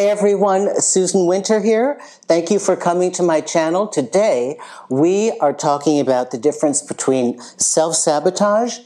Hey 0.00 0.08
everyone, 0.08 0.80
Susan 0.80 1.26
Winter 1.26 1.60
here. 1.60 2.00
Thank 2.26 2.50
you 2.50 2.58
for 2.58 2.74
coming 2.74 3.12
to 3.12 3.22
my 3.22 3.42
channel. 3.42 3.86
Today, 3.86 4.58
we 4.88 5.32
are 5.40 5.52
talking 5.52 6.00
about 6.00 6.30
the 6.30 6.38
difference 6.38 6.80
between 6.80 7.38
self-sabotage 7.58 8.78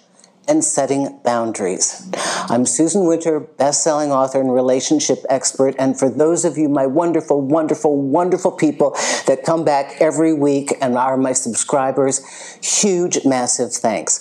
and 0.48 0.64
setting 0.64 1.20
boundaries. 1.24 2.10
I'm 2.48 2.66
Susan 2.66 3.06
Winter, 3.06 3.40
best-selling 3.40 4.10
author 4.10 4.40
and 4.40 4.52
relationship 4.52 5.18
expert, 5.28 5.74
and 5.78 5.98
for 5.98 6.10
those 6.10 6.44
of 6.44 6.58
you, 6.58 6.68
my 6.68 6.86
wonderful, 6.86 7.40
wonderful, 7.40 7.96
wonderful 8.00 8.52
people 8.52 8.96
that 9.26 9.44
come 9.44 9.64
back 9.64 10.00
every 10.00 10.32
week 10.32 10.74
and 10.80 10.96
are 10.96 11.16
my 11.16 11.32
subscribers, 11.32 12.20
huge, 12.62 13.24
massive 13.24 13.72
thanks. 13.72 14.20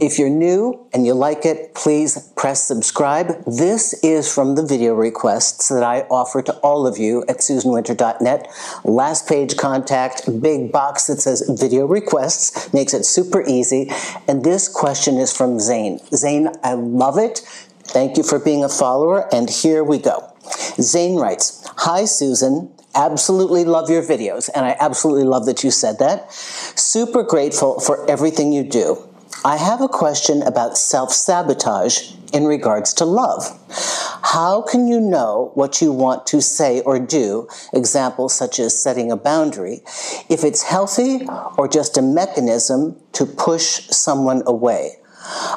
If 0.00 0.18
you're 0.18 0.30
new 0.30 0.86
and 0.92 1.06
you 1.06 1.14
like 1.14 1.44
it, 1.44 1.74
please 1.74 2.32
press 2.36 2.64
subscribe. 2.64 3.44
This 3.44 3.94
is 4.02 4.32
from 4.32 4.54
the 4.54 4.64
video 4.64 4.94
requests 4.94 5.68
that 5.68 5.82
I 5.82 6.02
offer 6.02 6.42
to 6.42 6.52
all 6.58 6.86
of 6.86 6.98
you 6.98 7.24
at 7.28 7.38
susanwinter.net. 7.38 8.48
Last 8.84 9.28
page 9.28 9.56
contact, 9.56 10.40
big 10.40 10.72
box 10.72 11.06
that 11.08 11.20
says 11.20 11.42
video 11.60 11.86
requests, 11.86 12.72
makes 12.72 12.94
it 12.94 13.04
super 13.04 13.42
easy. 13.46 13.90
And 14.26 14.44
this 14.44 14.68
question 14.68 15.18
is 15.18 15.36
from 15.36 15.41
Zane. 15.60 16.00
Zane, 16.14 16.48
I 16.62 16.74
love 16.74 17.18
it. 17.18 17.38
Thank 17.84 18.16
you 18.16 18.22
for 18.22 18.38
being 18.38 18.64
a 18.64 18.68
follower, 18.68 19.32
and 19.34 19.50
here 19.50 19.84
we 19.84 19.98
go. 19.98 20.32
Zane 20.80 21.16
writes, 21.16 21.66
Hi, 21.78 22.04
Susan. 22.04 22.72
Absolutely 22.94 23.64
love 23.64 23.88
your 23.90 24.02
videos, 24.02 24.50
and 24.54 24.66
I 24.66 24.76
absolutely 24.78 25.24
love 25.24 25.46
that 25.46 25.64
you 25.64 25.70
said 25.70 25.98
that. 25.98 26.32
Super 26.32 27.22
grateful 27.22 27.80
for 27.80 28.08
everything 28.10 28.52
you 28.52 28.64
do. 28.64 29.08
I 29.44 29.56
have 29.56 29.80
a 29.80 29.88
question 29.88 30.42
about 30.42 30.78
self-sabotage 30.78 32.12
in 32.32 32.44
regards 32.44 32.94
to 32.94 33.04
love. 33.04 33.58
How 34.22 34.62
can 34.62 34.86
you 34.86 35.00
know 35.00 35.50
what 35.54 35.82
you 35.82 35.90
want 35.92 36.26
to 36.28 36.40
say 36.40 36.80
or 36.82 36.98
do, 36.98 37.48
examples 37.72 38.34
such 38.34 38.60
as 38.60 38.80
setting 38.80 39.10
a 39.10 39.16
boundary, 39.16 39.80
if 40.28 40.44
it's 40.44 40.62
healthy 40.62 41.26
or 41.58 41.66
just 41.68 41.98
a 41.98 42.02
mechanism 42.02 42.96
to 43.12 43.26
push 43.26 43.88
someone 43.88 44.42
away? 44.46 45.01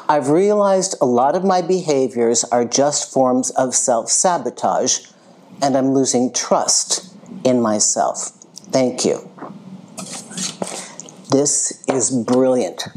I've 0.08 0.28
realized 0.30 0.94
a 1.00 1.06
lot 1.06 1.34
of 1.34 1.44
my 1.44 1.62
behaviors 1.62 2.44
are 2.44 2.64
just 2.64 3.12
forms 3.12 3.50
of 3.50 3.74
self-sabotage, 3.74 5.00
and 5.60 5.76
I'm 5.76 5.92
losing 5.92 6.32
trust 6.32 7.12
in 7.44 7.60
myself. 7.60 8.28
Thank 8.70 9.04
you. 9.04 9.28
This 11.30 11.82
is 11.88 12.10
brilliant 12.10 12.88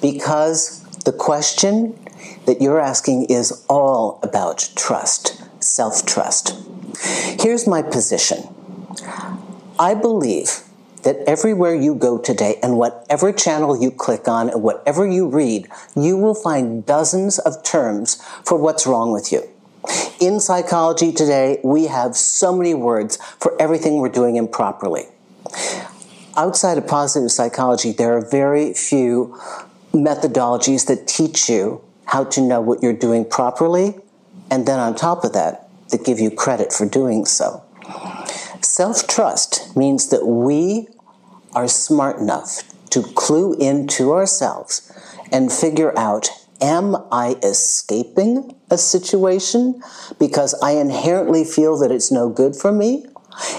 because 0.00 0.82
the 1.04 1.12
question 1.12 1.98
that 2.46 2.60
you're 2.60 2.80
asking 2.80 3.24
is 3.24 3.64
all 3.68 4.20
about 4.22 4.70
trust, 4.76 5.42
self-trust. 5.62 6.56
Here's 7.40 7.66
my 7.66 7.82
position. 7.82 8.48
I 9.78 9.94
believe 9.94 10.62
that 11.02 11.16
everywhere 11.26 11.74
you 11.74 11.94
go 11.94 12.18
today 12.18 12.58
and 12.62 12.76
whatever 12.76 13.32
channel 13.32 13.80
you 13.80 13.90
click 13.90 14.28
on 14.28 14.50
and 14.50 14.62
whatever 14.62 15.06
you 15.06 15.28
read, 15.28 15.68
you 15.96 16.16
will 16.16 16.34
find 16.34 16.84
dozens 16.86 17.38
of 17.38 17.62
terms 17.62 18.22
for 18.44 18.58
what's 18.58 18.86
wrong 18.86 19.12
with 19.12 19.32
you. 19.32 19.48
In 20.20 20.40
psychology 20.40 21.12
today, 21.12 21.58
we 21.64 21.86
have 21.86 22.16
so 22.16 22.54
many 22.54 22.74
words 22.74 23.16
for 23.38 23.60
everything 23.60 23.96
we're 23.96 24.10
doing 24.10 24.36
improperly. 24.36 25.04
Outside 26.36 26.78
of 26.78 26.86
positive 26.86 27.30
psychology, 27.30 27.92
there 27.92 28.16
are 28.16 28.20
very 28.20 28.74
few 28.74 29.38
methodologies 29.92 30.86
that 30.86 31.08
teach 31.08 31.48
you 31.48 31.82
how 32.06 32.24
to 32.24 32.40
know 32.40 32.60
what 32.60 32.82
you're 32.82 32.92
doing 32.92 33.24
properly, 33.24 33.94
and 34.50 34.66
then 34.66 34.78
on 34.78 34.94
top 34.94 35.24
of 35.24 35.32
that, 35.32 35.68
that 35.90 36.04
give 36.04 36.20
you 36.20 36.30
credit 36.30 36.72
for 36.72 36.86
doing 36.86 37.24
so. 37.24 37.62
Self 38.60 39.06
trust 39.06 39.76
means 39.76 40.10
that 40.10 40.26
we 40.26 40.88
are 41.54 41.68
smart 41.68 42.18
enough 42.18 42.62
to 42.90 43.02
clue 43.02 43.54
into 43.54 44.12
ourselves 44.12 44.92
and 45.32 45.52
figure 45.52 45.96
out 45.98 46.28
am 46.60 46.96
I 47.10 47.36
escaping 47.42 48.54
a 48.70 48.76
situation 48.78 49.82
because 50.18 50.54
I 50.62 50.72
inherently 50.72 51.44
feel 51.44 51.78
that 51.78 51.90
it's 51.90 52.12
no 52.12 52.28
good 52.28 52.54
for 52.54 52.72
me? 52.72 53.06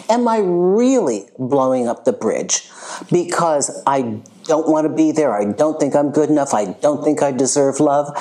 Am 0.10 0.28
I 0.28 0.40
really 0.44 1.26
blowing 1.40 1.88
up 1.88 2.06
the 2.06 2.14
bridge 2.14 2.70
because 3.12 3.82
I 3.88 4.22
don't 4.44 4.68
want 4.68 4.86
to 4.86 4.94
be 4.94 5.12
there? 5.12 5.34
I 5.34 5.52
don't 5.52 5.80
think 5.80 5.96
I'm 5.96 6.12
good 6.12 6.30
enough. 6.30 6.54
I 6.54 6.74
don't 6.74 7.04
think 7.04 7.24
I 7.24 7.32
deserve 7.32 7.80
love 7.80 8.16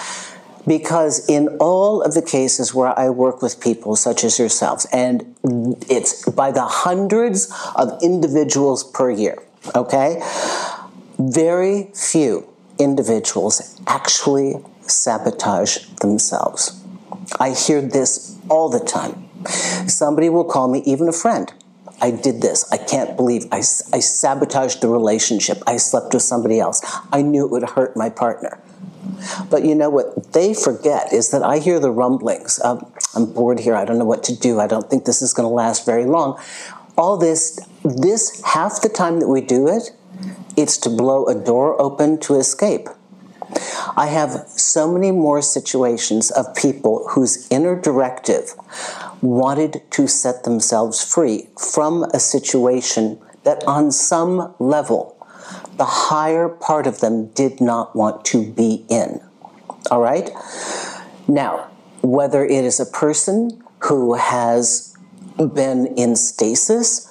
because 0.66 1.28
in 1.28 1.48
all 1.58 2.02
of 2.02 2.14
the 2.14 2.22
cases 2.22 2.74
where 2.74 2.98
I 2.98 3.10
work 3.10 3.42
with 3.42 3.60
people 3.60 3.96
such 3.96 4.24
as 4.24 4.38
yourselves, 4.38 4.86
and 4.92 5.34
it's 5.88 6.28
by 6.30 6.52
the 6.52 6.64
hundreds 6.64 7.52
of 7.74 7.98
individuals 8.02 8.84
per 8.84 9.10
year, 9.10 9.38
okay, 9.74 10.22
very 11.18 11.90
few 11.94 12.48
individuals 12.78 13.80
actually 13.86 14.54
sabotage 14.82 15.78
themselves. 16.00 16.82
I 17.38 17.50
hear 17.50 17.80
this 17.80 18.38
all 18.48 18.68
the 18.68 18.80
time. 18.80 19.28
Somebody 19.88 20.28
will 20.28 20.44
call 20.44 20.68
me, 20.68 20.80
even 20.80 21.08
a 21.08 21.12
friend. 21.12 21.52
I 22.02 22.10
did 22.10 22.40
this. 22.40 22.70
I 22.72 22.78
can't 22.78 23.16
believe 23.16 23.44
I, 23.52 23.58
I 23.58 24.00
sabotaged 24.00 24.80
the 24.80 24.88
relationship. 24.88 25.62
I 25.66 25.76
slept 25.76 26.14
with 26.14 26.22
somebody 26.22 26.58
else. 26.58 26.80
I 27.12 27.22
knew 27.22 27.44
it 27.44 27.50
would 27.50 27.70
hurt 27.70 27.96
my 27.96 28.08
partner. 28.08 28.58
But 29.50 29.64
you 29.64 29.74
know 29.74 29.90
what 29.90 30.32
they 30.32 30.54
forget 30.54 31.12
is 31.12 31.30
that 31.30 31.42
I 31.42 31.58
hear 31.58 31.78
the 31.78 31.90
rumblings 31.90 32.58
of, 32.58 32.82
I'm 33.14 33.32
bored 33.32 33.60
here, 33.60 33.74
I 33.74 33.84
don't 33.84 33.98
know 33.98 34.04
what 34.04 34.24
to 34.24 34.36
do, 34.36 34.60
I 34.60 34.66
don't 34.66 34.88
think 34.88 35.04
this 35.04 35.20
is 35.20 35.34
going 35.34 35.48
to 35.48 35.54
last 35.54 35.84
very 35.84 36.06
long. 36.06 36.40
All 36.96 37.16
this, 37.16 37.60
this 37.84 38.42
half 38.44 38.82
the 38.82 38.88
time 38.88 39.20
that 39.20 39.28
we 39.28 39.40
do 39.40 39.68
it, 39.68 39.92
it's 40.56 40.76
to 40.78 40.90
blow 40.90 41.26
a 41.26 41.34
door 41.34 41.80
open 41.80 42.18
to 42.20 42.34
escape. 42.34 42.88
I 43.96 44.06
have 44.06 44.46
so 44.48 44.92
many 44.92 45.10
more 45.10 45.42
situations 45.42 46.30
of 46.30 46.54
people 46.54 47.08
whose 47.10 47.50
inner 47.50 47.80
directive 47.80 48.54
wanted 49.22 49.82
to 49.90 50.06
set 50.06 50.44
themselves 50.44 51.02
free 51.02 51.48
from 51.58 52.04
a 52.14 52.20
situation 52.20 53.20
that 53.44 53.64
on 53.66 53.90
some 53.90 54.54
level 54.58 55.16
the 55.76 55.84
higher 55.84 56.48
part 56.48 56.86
of 56.86 57.00
them 57.00 57.28
did 57.28 57.60
not 57.60 57.96
want 57.96 58.24
to 58.26 58.52
be 58.52 58.84
in. 58.88 59.20
All 59.90 60.00
right? 60.00 60.30
Now, 61.26 61.70
whether 62.02 62.44
it 62.44 62.64
is 62.64 62.78
a 62.78 62.86
person 62.86 63.62
who 63.80 64.14
has 64.14 64.94
been 65.38 65.86
in 65.96 66.16
stasis 66.16 67.09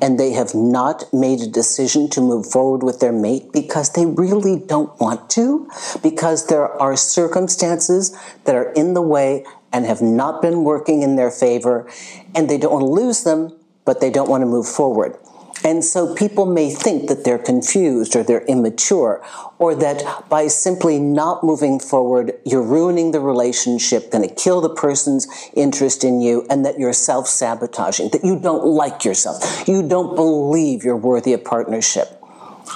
and 0.00 0.18
they 0.18 0.32
have 0.32 0.54
not 0.54 1.04
made 1.12 1.40
a 1.40 1.46
decision 1.46 2.08
to 2.10 2.20
move 2.20 2.46
forward 2.50 2.82
with 2.82 3.00
their 3.00 3.12
mate 3.12 3.52
because 3.52 3.92
they 3.92 4.06
really 4.06 4.58
don't 4.58 4.98
want 5.00 5.28
to, 5.30 5.68
because 6.02 6.46
there 6.46 6.68
are 6.80 6.96
circumstances 6.96 8.16
that 8.44 8.54
are 8.54 8.72
in 8.72 8.94
the 8.94 9.02
way 9.02 9.44
and 9.72 9.86
have 9.86 10.02
not 10.02 10.42
been 10.42 10.64
working 10.64 11.02
in 11.02 11.16
their 11.16 11.30
favor, 11.30 11.88
and 12.34 12.48
they 12.48 12.58
don't 12.58 12.72
want 12.72 12.84
to 12.84 12.90
lose 12.90 13.24
them, 13.24 13.56
but 13.84 14.00
they 14.00 14.10
don't 14.10 14.28
want 14.28 14.42
to 14.42 14.46
move 14.46 14.66
forward. 14.66 15.16
And 15.62 15.84
so 15.84 16.14
people 16.14 16.46
may 16.46 16.70
think 16.70 17.08
that 17.08 17.24
they're 17.24 17.38
confused 17.38 18.16
or 18.16 18.22
they're 18.22 18.44
immature 18.46 19.22
or 19.58 19.74
that 19.74 20.28
by 20.30 20.46
simply 20.46 20.98
not 20.98 21.44
moving 21.44 21.78
forward, 21.78 22.32
you're 22.46 22.62
ruining 22.62 23.10
the 23.10 23.20
relationship, 23.20 24.10
going 24.10 24.26
to 24.26 24.34
kill 24.34 24.62
the 24.62 24.74
person's 24.74 25.28
interest 25.54 26.02
in 26.02 26.22
you, 26.22 26.46
and 26.48 26.64
that 26.64 26.78
you're 26.78 26.94
self-sabotaging, 26.94 28.08
that 28.10 28.24
you 28.24 28.40
don't 28.40 28.64
like 28.64 29.04
yourself. 29.04 29.68
You 29.68 29.86
don't 29.86 30.16
believe 30.16 30.82
you're 30.82 30.96
worthy 30.96 31.34
of 31.34 31.44
partnership. 31.44 32.08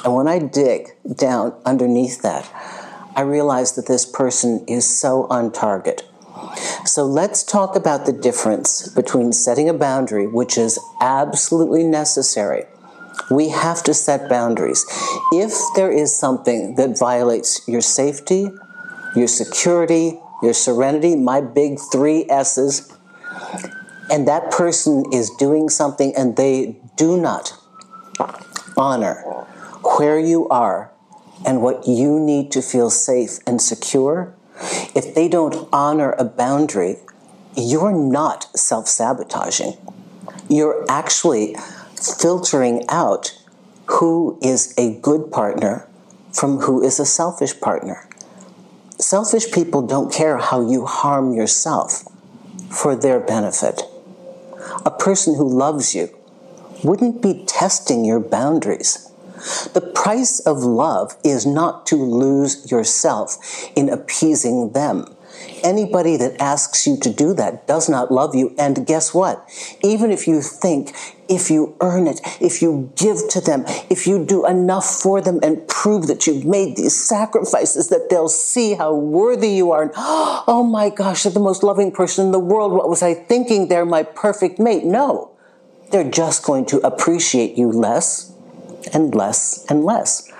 And 0.04 0.14
when 0.14 0.28
I 0.28 0.38
dig 0.38 0.88
down 1.16 1.54
underneath 1.64 2.20
that, 2.20 2.50
I 3.16 3.22
realize 3.22 3.76
that 3.76 3.86
this 3.86 4.04
person 4.04 4.64
is 4.66 4.84
so 4.84 5.26
on 5.30 5.52
target. 5.52 6.02
So 6.84 7.06
let's 7.06 7.42
talk 7.42 7.76
about 7.76 8.04
the 8.04 8.12
difference 8.12 8.88
between 8.88 9.32
setting 9.32 9.68
a 9.68 9.74
boundary, 9.74 10.26
which 10.26 10.58
is 10.58 10.78
absolutely 11.00 11.84
necessary, 11.84 12.64
we 13.30 13.48
have 13.48 13.82
to 13.84 13.94
set 13.94 14.28
boundaries. 14.28 14.84
If 15.32 15.52
there 15.76 15.90
is 15.90 16.14
something 16.16 16.74
that 16.76 16.98
violates 16.98 17.66
your 17.66 17.80
safety, 17.80 18.50
your 19.14 19.28
security, 19.28 20.20
your 20.42 20.54
serenity, 20.54 21.16
my 21.16 21.40
big 21.40 21.78
three 21.92 22.26
S's, 22.28 22.92
and 24.10 24.28
that 24.28 24.50
person 24.50 25.04
is 25.12 25.30
doing 25.30 25.68
something 25.68 26.14
and 26.16 26.36
they 26.36 26.76
do 26.96 27.20
not 27.20 27.54
honor 28.76 29.22
where 29.98 30.18
you 30.18 30.48
are 30.48 30.90
and 31.46 31.62
what 31.62 31.86
you 31.86 32.18
need 32.20 32.50
to 32.52 32.62
feel 32.62 32.90
safe 32.90 33.38
and 33.46 33.60
secure, 33.60 34.34
if 34.94 35.14
they 35.14 35.28
don't 35.28 35.68
honor 35.72 36.12
a 36.12 36.24
boundary, 36.24 36.96
you're 37.56 37.92
not 37.92 38.56
self 38.56 38.88
sabotaging. 38.88 39.76
You're 40.48 40.84
actually 40.88 41.56
filtering 42.12 42.84
out 42.88 43.38
who 43.86 44.38
is 44.42 44.74
a 44.76 44.98
good 45.00 45.30
partner 45.30 45.88
from 46.32 46.58
who 46.58 46.82
is 46.82 46.98
a 46.98 47.06
selfish 47.06 47.60
partner. 47.60 48.08
Selfish 48.98 49.52
people 49.52 49.86
don't 49.86 50.12
care 50.12 50.38
how 50.38 50.68
you 50.68 50.86
harm 50.86 51.32
yourself 51.32 52.04
for 52.70 52.96
their 52.96 53.20
benefit. 53.20 53.82
a 54.84 54.90
person 54.90 55.36
who 55.36 55.48
loves 55.48 55.94
you, 55.94 56.08
wouldn't 56.82 57.22
be 57.22 57.44
testing 57.46 58.04
your 58.04 58.20
boundaries. 58.20 59.10
The 59.72 59.80
price 59.80 60.40
of 60.40 60.58
love 60.58 61.16
is 61.24 61.46
not 61.46 61.86
to 61.86 61.96
lose 61.96 62.70
yourself 62.70 63.36
in 63.74 63.88
appeasing 63.88 64.72
them. 64.72 65.13
Anybody 65.62 66.16
that 66.16 66.40
asks 66.40 66.86
you 66.86 66.96
to 66.98 67.10
do 67.12 67.32
that 67.34 67.66
does 67.66 67.88
not 67.88 68.10
love 68.12 68.34
you. 68.34 68.54
And 68.58 68.86
guess 68.86 69.14
what? 69.14 69.48
Even 69.82 70.10
if 70.10 70.26
you 70.26 70.42
think, 70.42 70.94
if 71.28 71.50
you 71.50 71.76
earn 71.80 72.06
it, 72.06 72.20
if 72.40 72.60
you 72.60 72.92
give 72.96 73.28
to 73.30 73.40
them, 73.40 73.64
if 73.88 74.06
you 74.06 74.24
do 74.24 74.46
enough 74.46 74.84
for 74.84 75.20
them 75.20 75.40
and 75.42 75.66
prove 75.68 76.06
that 76.08 76.26
you've 76.26 76.44
made 76.44 76.76
these 76.76 76.94
sacrifices, 76.94 77.88
that 77.88 78.10
they'll 78.10 78.28
see 78.28 78.74
how 78.74 78.94
worthy 78.94 79.50
you 79.50 79.70
are. 79.70 79.82
And, 79.82 79.92
oh 79.96 80.68
my 80.70 80.90
gosh, 80.90 81.22
they're 81.22 81.32
the 81.32 81.40
most 81.40 81.62
loving 81.62 81.92
person 81.92 82.26
in 82.26 82.32
the 82.32 82.38
world. 82.38 82.72
What 82.72 82.88
was 82.88 83.02
I 83.02 83.14
thinking? 83.14 83.68
They're 83.68 83.86
my 83.86 84.02
perfect 84.02 84.58
mate. 84.58 84.84
No, 84.84 85.30
they're 85.90 86.10
just 86.10 86.44
going 86.44 86.66
to 86.66 86.78
appreciate 86.86 87.56
you 87.56 87.70
less 87.70 88.32
and 88.92 89.14
less 89.14 89.64
and 89.68 89.84
less. 89.84 90.30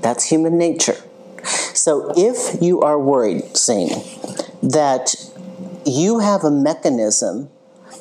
That's 0.00 0.24
human 0.24 0.56
nature. 0.56 0.96
So 1.74 2.12
if 2.16 2.60
you 2.60 2.80
are 2.82 2.98
worried, 2.98 3.56
saying 3.56 4.02
that 4.62 5.14
you 5.86 6.18
have 6.18 6.44
a 6.44 6.50
mechanism 6.50 7.50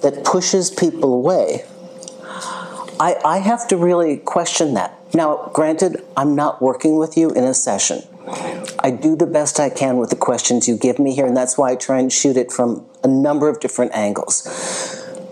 that 0.01 0.23
pushes 0.23 0.69
people 0.69 1.13
away, 1.13 1.65
I, 2.99 3.15
I 3.23 3.37
have 3.39 3.67
to 3.69 3.77
really 3.77 4.17
question 4.17 4.73
that. 4.73 4.95
Now, 5.13 5.49
granted, 5.53 6.03
I'm 6.17 6.35
not 6.35 6.61
working 6.61 6.97
with 6.97 7.17
you 7.17 7.31
in 7.31 7.43
a 7.43 7.53
session. 7.53 8.03
I 8.79 8.91
do 8.91 9.15
the 9.15 9.25
best 9.25 9.59
I 9.59 9.69
can 9.69 9.97
with 9.97 10.09
the 10.09 10.15
questions 10.15 10.67
you 10.67 10.77
give 10.77 10.99
me 10.99 11.15
here, 11.15 11.25
and 11.25 11.35
that's 11.35 11.57
why 11.57 11.71
I 11.71 11.75
try 11.75 11.99
and 11.99 12.11
shoot 12.11 12.37
it 12.37 12.51
from 12.51 12.85
a 13.03 13.07
number 13.07 13.49
of 13.49 13.59
different 13.59 13.93
angles. 13.93 14.43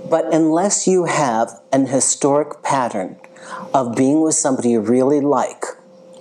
But 0.09 0.33
unless 0.33 0.87
you 0.87 1.05
have 1.05 1.59
an 1.71 1.87
historic 1.87 2.63
pattern 2.63 3.17
of 3.73 3.95
being 3.95 4.21
with 4.21 4.35
somebody 4.35 4.71
you 4.71 4.79
really 4.79 5.21
like 5.21 5.65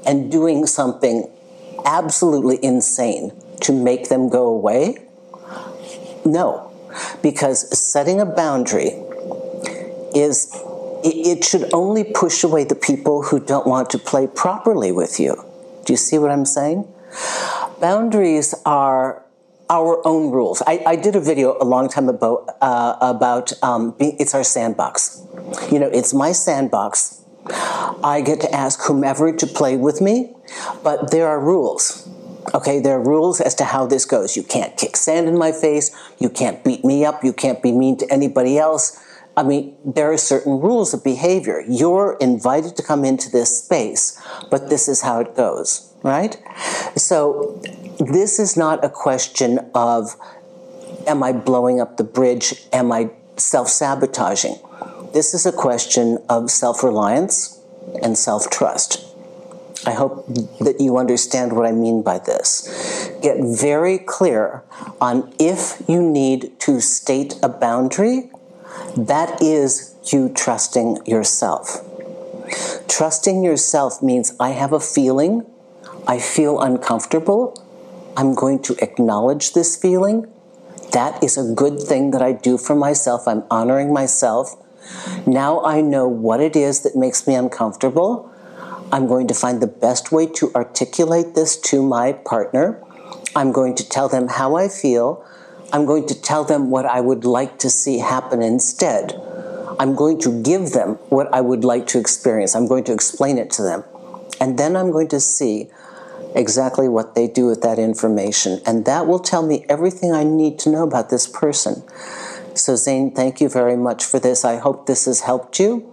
and 0.05 0.31
doing 0.31 0.67
something 0.67 1.31
absolutely 1.87 2.63
insane 2.63 3.33
to 3.63 3.73
make 3.73 4.09
them 4.09 4.29
go 4.29 4.47
away? 4.47 4.99
No, 6.25 6.73
because 7.23 7.79
setting 7.79 8.21
a 8.21 8.27
boundary 8.27 8.91
is 10.15 10.51
it 11.05 11.45
should 11.45 11.73
only 11.73 12.05
push 12.05 12.43
away 12.43 12.65
the 12.65 12.75
people 12.75 13.23
who 13.23 13.39
don't 13.39 13.67
want 13.67 13.91
to 13.91 13.99
play 13.99 14.27
properly 14.27 14.91
with 14.91 15.21
you. 15.21 15.37
Do 15.85 15.93
you 15.93 15.97
see 15.97 16.19
what 16.19 16.31
I'm 16.31 16.45
saying? 16.45 16.93
Boundaries 17.81 18.55
are 18.65 19.25
our 19.69 20.07
own 20.07 20.31
rules. 20.31 20.63
I, 20.67 20.83
I 20.87 20.97
did 20.97 21.17
a 21.17 21.21
video 21.21 21.57
a 21.61 21.65
long 21.65 21.89
time 21.89 22.09
ago 22.09 22.47
uh, 22.61 22.97
about 23.01 23.53
um, 23.63 23.95
it's 23.99 24.35
our 24.35 24.45
sandbox. 24.45 25.23
You 25.71 25.79
know, 25.79 25.89
it's 25.89 26.15
my 26.15 26.33
sandbox. 26.33 27.23
I 27.51 28.23
get 28.25 28.41
to 28.41 28.55
ask 28.55 28.83
whomever 28.83 29.33
to 29.33 29.47
play 29.47 29.77
with 29.77 30.01
me, 30.01 30.35
but 30.83 31.11
there 31.11 31.29
are 31.29 31.41
rules. 31.41 32.09
Okay, 32.55 32.79
there 32.79 32.97
are 32.97 33.03
rules 33.03 33.41
as 33.41 33.55
to 33.57 33.65
how 33.65 33.87
this 33.87 34.05
goes. 34.05 34.37
You 34.37 34.43
can't 34.43 34.77
kick 34.77 34.97
sand 34.97 35.29
in 35.29 35.37
my 35.37 35.53
face. 35.53 35.91
You 36.19 36.31
can't 36.31 36.63
beat 36.63 36.85
me 36.85 37.05
up. 37.05 37.25
You 37.25 37.33
can't 37.33 37.63
be 37.63 37.73
mean 37.73 37.97
to 37.99 38.13
anybody 38.13 38.57
else. 38.59 39.03
I 39.37 39.43
mean, 39.43 39.77
there 39.85 40.11
are 40.13 40.17
certain 40.17 40.61
rules 40.61 40.95
of 40.95 41.05
behavior. 41.05 41.63
You're 41.69 42.17
invited 42.21 42.75
to 42.77 42.83
come 42.83 43.05
into 43.05 43.31
this 43.31 43.59
space, 43.63 44.19
but 44.51 44.71
this 44.71 44.89
is 44.89 45.03
how 45.03 45.21
it 45.21 45.37
goes, 45.37 45.93
right? 46.03 46.37
So, 46.97 47.61
this 47.99 48.39
is 48.39 48.57
not 48.57 48.83
a 48.83 48.89
question 48.89 49.59
of 49.75 50.17
am 51.07 51.23
I 51.23 51.33
blowing 51.33 51.81
up 51.81 51.99
the 51.99 52.05
bridge? 52.05 52.67
Am 52.73 52.91
I 52.93 53.11
self 53.37 53.69
sabotaging? 53.69 54.57
This 55.17 55.33
is 55.33 55.47
a 55.47 55.51
question 55.51 56.19
of 56.29 56.51
self 56.51 56.85
reliance 56.85 57.59
and 58.03 58.19
self 58.19 58.51
trust. 58.51 59.03
I 59.87 59.93
hope 59.93 60.27
that 60.61 60.77
you 60.79 60.99
understand 60.99 61.57
what 61.57 61.65
I 61.65 61.73
mean 61.73 62.03
by 62.03 62.19
this. 62.19 63.09
Get 63.23 63.39
very 63.41 63.97
clear 63.97 64.63
on 65.01 65.33
if 65.39 65.83
you 65.89 66.03
need 66.03 66.61
to 66.69 66.83
state 66.83 67.37
a 67.43 67.49
boundary, 67.49 68.31
that 68.95 69.41
is 69.41 69.95
you 70.13 70.29
trusting 70.29 71.07
yourself. 71.07 71.81
Trusting 72.87 73.43
yourself 73.43 74.03
means 74.03 74.37
I 74.39 74.51
have 74.51 74.75
a 74.75 74.81
feeling, 74.81 75.47
I 76.07 76.19
feel 76.19 76.61
uncomfortable, 76.61 77.57
I'm 78.19 78.35
going 78.35 78.61
to 78.65 78.77
acknowledge 78.83 79.55
this 79.55 79.77
feeling. 79.77 80.31
That 80.93 81.25
is 81.25 81.39
a 81.39 81.55
good 81.55 81.81
thing 81.81 82.11
that 82.11 82.21
I 82.21 82.33
do 82.33 82.59
for 82.59 82.77
myself. 82.77 83.27
I'm 83.27 83.45
honoring 83.51 83.95
myself. 83.95 84.63
Now 85.27 85.63
I 85.65 85.81
know 85.81 86.07
what 86.09 86.41
it 86.41 86.57
is 86.57 86.81
that 86.83 86.97
makes 86.97 87.27
me 87.27 87.35
uncomfortable. 87.35 88.33
I'm 88.93 89.07
going 89.07 89.27
to 89.29 89.35
find 89.35 89.61
the 89.61 89.67
best 89.67 90.13
way 90.13 90.27
to 90.27 90.53
articulate 90.55 91.35
this 91.35 91.57
to 91.71 91.83
my 91.83 92.13
partner. 92.13 92.83
I'm 93.35 93.53
going 93.53 93.75
to 93.77 93.89
tell 93.89 94.09
them 94.09 94.29
how 94.29 94.57
I 94.57 94.69
feel. 94.69 95.25
I'm 95.73 95.85
going 95.85 96.07
to 96.07 96.21
tell 96.21 96.45
them 96.45 96.71
what 96.71 96.87
I 96.87 97.01
would 97.01 97.25
like 97.25 97.59
to 97.61 97.71
see 97.71 97.99
happen 97.99 98.43
instead. 98.43 99.13
I'm 99.79 99.95
going 99.95 100.21
to 100.21 100.43
give 100.43 100.71
them 100.71 100.95
what 101.11 101.33
I 101.35 101.41
would 101.41 101.65
like 101.65 101.87
to 101.89 101.99
experience. 101.99 102.55
I'm 102.55 102.67
going 102.67 102.85
to 102.85 102.93
explain 102.93 103.37
it 103.37 103.51
to 103.53 103.63
them. 103.63 103.85
And 104.41 104.59
then 104.59 104.77
I'm 104.77 104.91
going 104.91 105.09
to 105.09 105.21
see 105.21 105.69
exactly 106.35 106.89
what 106.89 107.15
they 107.15 107.27
do 107.27 107.47
with 107.47 107.63
that 107.63 107.79
information. 107.79 108.61
And 108.65 108.85
that 108.85 109.07
will 109.07 109.19
tell 109.19 109.47
me 109.47 109.67
everything 109.69 110.13
I 110.13 110.23
need 110.23 110.59
to 110.61 110.71
know 110.71 110.83
about 110.83 111.11
this 111.11 111.27
person. 111.27 111.83
So, 112.57 112.75
Zane, 112.75 113.11
thank 113.11 113.43
you 113.43 113.51
very 113.51 113.77
much 113.77 114.03
for 114.03 114.19
this. 114.19 114.43
I 114.43 114.57
hope 114.57 114.87
this 114.87 115.05
has 115.05 115.21
helped 115.21 115.61
you. 115.61 115.93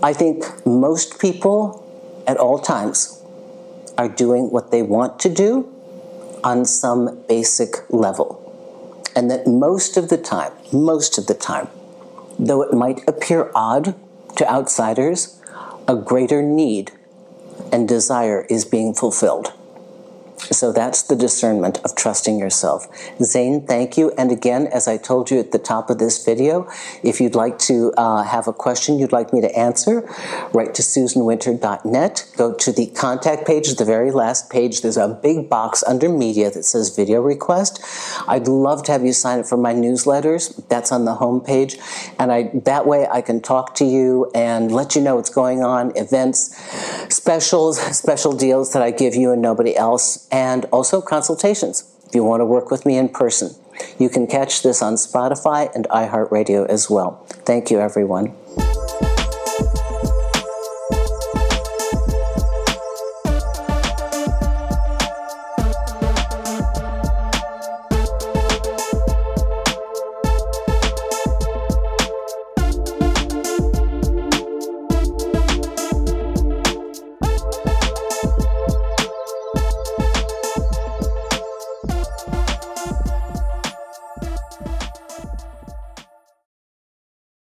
I 0.00 0.12
think 0.12 0.44
most 0.64 1.18
people 1.18 1.84
at 2.28 2.36
all 2.36 2.60
times 2.60 3.20
are 3.98 4.08
doing 4.08 4.50
what 4.52 4.70
they 4.70 4.82
want 4.82 5.18
to 5.20 5.28
do 5.28 5.68
on 6.44 6.64
some 6.64 7.24
basic 7.28 7.90
level. 7.90 8.40
And 9.16 9.28
that 9.32 9.48
most 9.48 9.96
of 9.96 10.10
the 10.10 10.16
time, 10.16 10.52
most 10.72 11.18
of 11.18 11.26
the 11.26 11.34
time, 11.34 11.66
though 12.38 12.62
it 12.62 12.72
might 12.72 13.00
appear 13.08 13.50
odd 13.52 13.96
to 14.36 14.48
outsiders, 14.48 15.40
a 15.88 15.96
greater 15.96 16.40
need 16.40 16.92
and 17.72 17.88
desire 17.88 18.46
is 18.48 18.64
being 18.64 18.94
fulfilled. 18.94 19.52
So 20.50 20.72
that's 20.72 21.02
the 21.02 21.16
discernment 21.16 21.78
of 21.84 21.94
trusting 21.94 22.38
yourself. 22.38 22.86
Zane, 23.22 23.66
thank 23.66 23.96
you. 23.96 24.12
And 24.18 24.30
again, 24.30 24.66
as 24.68 24.86
I 24.88 24.96
told 24.96 25.30
you 25.30 25.38
at 25.38 25.52
the 25.52 25.58
top 25.58 25.90
of 25.90 25.98
this 25.98 26.24
video, 26.24 26.68
if 27.02 27.20
you'd 27.20 27.34
like 27.34 27.58
to 27.60 27.92
uh, 27.96 28.22
have 28.22 28.48
a 28.48 28.52
question 28.52 28.98
you'd 28.98 29.12
like 29.12 29.32
me 29.32 29.40
to 29.40 29.56
answer, 29.56 30.08
write 30.52 30.74
to 30.74 30.82
susanwinter.net. 30.82 32.30
Go 32.36 32.54
to 32.54 32.72
the 32.72 32.86
contact 32.88 33.46
page, 33.46 33.74
the 33.74 33.84
very 33.84 34.10
last 34.10 34.50
page. 34.50 34.82
There's 34.82 34.96
a 34.96 35.08
big 35.08 35.48
box 35.48 35.82
under 35.86 36.08
media 36.08 36.50
that 36.50 36.64
says 36.64 36.94
video 36.94 37.20
request. 37.20 37.80
I'd 38.28 38.48
love 38.48 38.82
to 38.84 38.92
have 38.92 39.04
you 39.04 39.12
sign 39.12 39.40
up 39.40 39.46
for 39.46 39.56
my 39.56 39.74
newsletters. 39.74 40.66
That's 40.68 40.92
on 40.92 41.04
the 41.04 41.14
home 41.14 41.40
page. 41.40 41.76
And 42.18 42.30
I, 42.32 42.50
that 42.64 42.86
way 42.86 43.06
I 43.10 43.20
can 43.22 43.40
talk 43.40 43.74
to 43.76 43.84
you 43.84 44.30
and 44.34 44.70
let 44.72 44.94
you 44.94 45.00
know 45.00 45.16
what's 45.16 45.30
going 45.30 45.62
on, 45.62 45.92
events, 45.96 46.56
specials, 47.14 47.80
special 47.96 48.32
deals 48.32 48.72
that 48.72 48.82
I 48.82 48.90
give 48.90 49.14
you 49.14 49.32
and 49.32 49.42
nobody 49.42 49.76
else 49.76 50.28
and 50.34 50.64
also 50.72 51.00
consultations 51.00 51.84
if 52.08 52.12
you 52.12 52.24
want 52.24 52.40
to 52.40 52.44
work 52.44 52.68
with 52.68 52.84
me 52.84 52.96
in 52.98 53.08
person. 53.08 53.54
You 54.00 54.08
can 54.08 54.26
catch 54.26 54.64
this 54.64 54.82
on 54.82 54.94
Spotify 54.94 55.72
and 55.76 55.86
iHeartRadio 55.90 56.66
as 56.68 56.90
well. 56.90 57.24
Thank 57.46 57.70
you, 57.70 57.78
everyone. 57.78 58.34